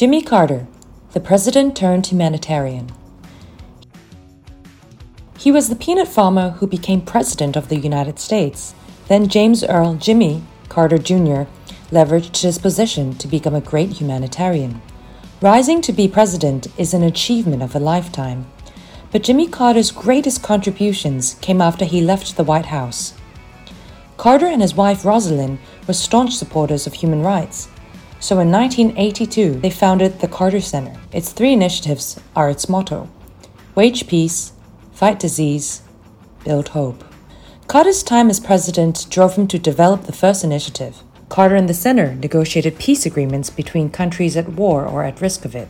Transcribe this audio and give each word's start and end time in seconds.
Jimmy 0.00 0.22
Carter, 0.22 0.66
the 1.12 1.20
president 1.20 1.76
turned 1.76 2.06
humanitarian. 2.06 2.90
He 5.36 5.52
was 5.52 5.68
the 5.68 5.76
peanut 5.76 6.08
farmer 6.08 6.52
who 6.52 6.66
became 6.66 7.02
president 7.02 7.54
of 7.54 7.68
the 7.68 7.76
United 7.76 8.18
States. 8.18 8.74
Then 9.08 9.28
James 9.28 9.62
Earl 9.62 9.96
Jimmy 9.96 10.42
Carter 10.70 10.96
Jr. 10.96 11.42
leveraged 11.90 12.40
his 12.40 12.56
position 12.56 13.14
to 13.16 13.28
become 13.28 13.54
a 13.54 13.60
great 13.60 13.90
humanitarian. 14.00 14.80
Rising 15.42 15.82
to 15.82 15.92
be 15.92 16.08
president 16.08 16.68
is 16.78 16.94
an 16.94 17.02
achievement 17.02 17.62
of 17.62 17.76
a 17.76 17.78
lifetime. 17.78 18.46
But 19.12 19.22
Jimmy 19.22 19.48
Carter's 19.48 19.90
greatest 19.90 20.42
contributions 20.42 21.34
came 21.42 21.60
after 21.60 21.84
he 21.84 22.00
left 22.00 22.38
the 22.38 22.44
White 22.44 22.72
House. 22.72 23.12
Carter 24.16 24.46
and 24.46 24.62
his 24.62 24.74
wife 24.74 25.02
Rosalynn 25.02 25.58
were 25.86 25.92
staunch 25.92 26.36
supporters 26.36 26.86
of 26.86 26.94
human 26.94 27.20
rights. 27.20 27.68
So 28.20 28.38
in 28.38 28.52
1982, 28.52 29.60
they 29.60 29.70
founded 29.70 30.20
the 30.20 30.28
Carter 30.28 30.60
Center. 30.60 30.94
Its 31.12 31.32
three 31.32 31.52
initiatives 31.52 32.20
are 32.36 32.50
its 32.50 32.68
motto 32.68 33.08
wage 33.74 34.06
peace, 34.06 34.52
fight 34.92 35.18
disease, 35.18 35.82
build 36.44 36.68
hope. 36.68 37.02
Carter's 37.66 38.02
time 38.02 38.28
as 38.28 38.40
president 38.40 39.06
drove 39.10 39.36
him 39.36 39.46
to 39.46 39.58
develop 39.58 40.04
the 40.04 40.12
first 40.12 40.44
initiative. 40.44 41.02
Carter 41.28 41.54
and 41.54 41.68
the 41.68 41.74
center 41.74 42.14
negotiated 42.14 42.78
peace 42.78 43.06
agreements 43.06 43.48
between 43.48 43.90
countries 43.90 44.36
at 44.36 44.50
war 44.50 44.84
or 44.84 45.04
at 45.04 45.20
risk 45.20 45.44
of 45.44 45.54
it 45.54 45.68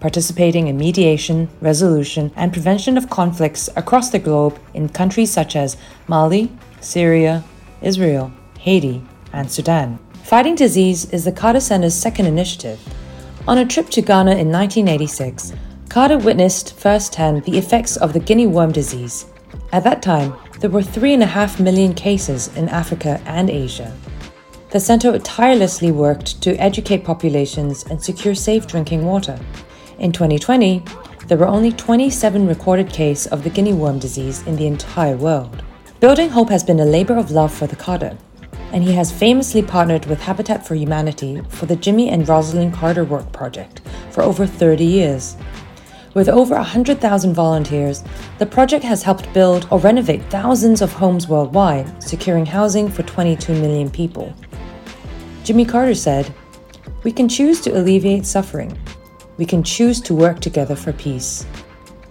participating 0.00 0.68
in 0.68 0.76
mediation, 0.76 1.48
resolution, 1.60 2.30
and 2.36 2.52
prevention 2.52 2.96
of 2.96 3.10
conflicts 3.10 3.68
across 3.76 4.10
the 4.10 4.18
globe 4.18 4.58
in 4.74 4.88
countries 4.88 5.32
such 5.32 5.56
as 5.56 5.76
Mali, 6.06 6.50
Syria, 6.80 7.42
Israel, 7.82 8.30
Haiti, 8.58 9.02
and 9.36 9.50
Sudan. 9.50 9.98
Fighting 10.24 10.56
disease 10.56 11.08
is 11.12 11.24
the 11.24 11.30
Carter 11.30 11.60
Center's 11.60 11.94
second 11.94 12.26
initiative. 12.26 12.80
On 13.46 13.58
a 13.58 13.64
trip 13.64 13.88
to 13.90 14.02
Ghana 14.02 14.32
in 14.32 14.50
1986, 14.50 15.52
Carter 15.88 16.18
witnessed 16.18 16.74
firsthand 16.74 17.44
the 17.44 17.56
effects 17.56 17.96
of 17.96 18.12
the 18.12 18.18
guinea 18.18 18.48
worm 18.48 18.72
disease. 18.72 19.26
At 19.72 19.84
that 19.84 20.02
time, 20.02 20.34
there 20.58 20.70
were 20.70 20.80
3.5 20.80 21.60
million 21.60 21.94
cases 21.94 22.48
in 22.56 22.68
Africa 22.70 23.20
and 23.24 23.48
Asia. 23.48 23.96
The 24.70 24.80
center 24.80 25.16
tirelessly 25.20 25.92
worked 25.92 26.42
to 26.42 26.56
educate 26.56 27.04
populations 27.04 27.84
and 27.84 28.02
secure 28.02 28.34
safe 28.34 28.66
drinking 28.66 29.04
water. 29.04 29.38
In 29.98 30.12
2020, 30.12 30.82
there 31.28 31.38
were 31.38 31.46
only 31.46 31.72
27 31.72 32.46
recorded 32.46 32.90
cases 32.90 33.26
of 33.28 33.44
the 33.44 33.50
guinea 33.50 33.74
worm 33.74 33.98
disease 33.98 34.46
in 34.46 34.56
the 34.56 34.66
entire 34.66 35.16
world. 35.16 35.62
Building 36.00 36.30
Hope 36.30 36.50
has 36.50 36.64
been 36.64 36.80
a 36.80 36.84
labor 36.84 37.16
of 37.16 37.30
love 37.30 37.54
for 37.54 37.66
the 37.66 37.76
Carter, 37.76 38.18
and 38.72 38.82
he 38.82 38.92
has 38.92 39.12
famously 39.12 39.62
partnered 39.62 40.06
with 40.06 40.20
Habitat 40.20 40.66
for 40.66 40.74
Humanity 40.74 41.40
for 41.48 41.66
the 41.66 41.76
Jimmy 41.76 42.10
and 42.10 42.26
Rosalynn 42.26 42.72
Carter 42.72 43.04
Work 43.04 43.30
Project 43.32 43.80
for 44.10 44.22
over 44.22 44.46
30 44.46 44.84
years. 44.84 45.36
With 46.14 46.28
over 46.28 46.54
100,000 46.54 47.34
volunteers, 47.34 48.02
the 48.38 48.46
project 48.46 48.84
has 48.84 49.02
helped 49.02 49.32
build 49.34 49.68
or 49.70 49.78
renovate 49.78 50.24
thousands 50.30 50.80
of 50.80 50.92
homes 50.92 51.28
worldwide, 51.28 52.02
securing 52.02 52.46
housing 52.46 52.88
for 52.88 53.02
22 53.02 53.52
million 53.52 53.90
people. 53.90 54.34
Jimmy 55.44 55.64
Carter 55.64 55.94
said, 55.94 56.32
We 57.04 57.12
can 57.12 57.28
choose 57.28 57.60
to 57.60 57.78
alleviate 57.78 58.24
suffering, 58.24 58.76
we 59.36 59.44
can 59.44 59.62
choose 59.62 60.00
to 60.02 60.14
work 60.14 60.40
together 60.40 60.74
for 60.74 60.92
peace. 60.94 61.46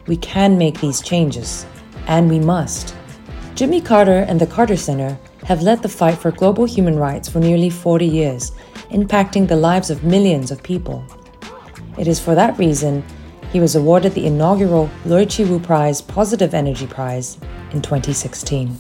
We 0.08 0.17
can 0.17 0.58
make 0.58 0.80
these 0.80 1.02
changes, 1.02 1.66
and 2.06 2.30
we 2.30 2.39
must. 2.39 2.95
Jimmy 3.56 3.81
Carter 3.81 4.26
and 4.28 4.39
the 4.39 4.45
Carter 4.45 4.78
Center 4.78 5.17
have 5.45 5.61
led 5.61 5.81
the 5.81 5.89
fight 5.89 6.17
for 6.17 6.31
global 6.31 6.65
human 6.65 6.97
rights 6.97 7.29
for 7.29 7.39
nearly 7.39 7.69
40 7.69 8.05
years, 8.05 8.51
impacting 8.89 9.47
the 9.47 9.55
lives 9.55 9.89
of 9.89 10.03
millions 10.03 10.52
of 10.52 10.63
people. 10.63 11.05
It 11.97 12.07
is 12.07 12.19
for 12.19 12.35
that 12.35 12.57
reason 12.57 13.03
he 13.53 13.59
was 13.59 13.75
awarded 13.75 14.13
the 14.13 14.25
inaugural 14.25 14.89
Lui 15.05 15.25
Che 15.25 15.45
Woo 15.45 15.59
Prize 15.59 16.02
Positive 16.02 16.53
Energy 16.53 16.87
Prize 16.87 17.37
in 17.71 17.81
2016. 17.81 18.75